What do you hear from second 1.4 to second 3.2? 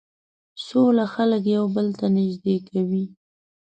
یو بل ته نژدې کوي.